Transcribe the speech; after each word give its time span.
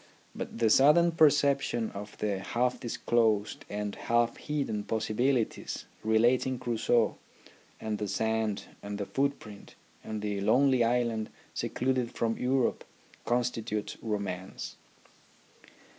But 0.33 0.57
the 0.57 0.71
sudden 0.71 1.11
perception 1.11 1.91
of 1.91 2.17
the 2.17 2.39
half 2.39 2.39
THE 2.39 2.39
RHYTHM 2.39 2.39
OF 2.39 2.39
EDUCATION 2.39 2.71
n 2.71 2.79
disclosed 2.87 3.65
and 3.69 3.95
half 3.95 4.37
hidden 4.37 4.83
possibilities 4.83 5.85
relating 6.03 6.57
Crusoe 6.57 7.19
and 7.79 7.99
the 7.99 8.07
sand 8.07 8.63
and 8.81 8.97
the 8.97 9.05
footprint 9.05 9.75
and 10.03 10.23
the 10.23 10.41
lonely 10.41 10.83
island 10.83 11.29
secluded 11.53 12.13
from 12.13 12.39
Europe 12.39 12.83
constitutes 13.27 13.95
romance. 14.01 14.75